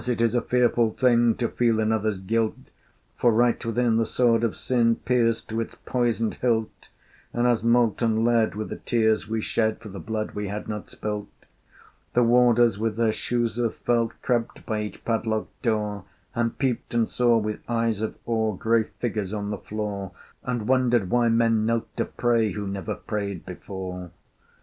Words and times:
it 0.09 0.19
is 0.19 0.33
a 0.33 0.41
fearful 0.41 0.89
thing 0.93 1.35
To 1.35 1.47
feel 1.47 1.79
another's 1.79 2.17
guilt! 2.17 2.55
For, 3.17 3.31
right 3.31 3.63
within, 3.63 3.97
the 3.97 4.03
sword 4.07 4.43
of 4.43 4.57
Sin 4.57 4.95
Pierced 4.95 5.49
to 5.49 5.61
its 5.61 5.75
poisoned 5.75 6.39
hilt, 6.41 6.71
And 7.33 7.45
as 7.45 7.63
molten 7.63 8.25
lead 8.25 8.55
were 8.55 8.65
the 8.65 8.77
tears 8.77 9.27
we 9.27 9.41
shed 9.41 9.79
For 9.79 9.89
the 9.89 9.99
blood 9.99 10.31
we 10.31 10.47
had 10.47 10.67
not 10.67 10.89
spilt. 10.89 11.29
The 12.15 12.23
Warders 12.23 12.79
with 12.79 12.95
their 12.95 13.11
shoes 13.11 13.59
of 13.59 13.75
felt 13.75 14.19
Crept 14.23 14.65
by 14.65 14.81
each 14.81 15.05
padlocked 15.05 15.61
door, 15.61 16.05
And 16.33 16.57
peeped 16.57 16.95
and 16.95 17.07
saw, 17.07 17.37
with 17.37 17.59
eyes 17.69 18.01
of 18.01 18.15
awe, 18.25 18.53
Grey 18.55 18.85
figures 18.97 19.31
on 19.31 19.51
the 19.51 19.59
floor, 19.59 20.13
And 20.43 20.67
wondered 20.67 21.11
why 21.11 21.29
men 21.29 21.67
knelt 21.67 21.95
to 21.97 22.05
pray 22.05 22.53
Who 22.53 22.65
never 22.67 22.95
prayed 22.95 23.45
before. 23.45 24.09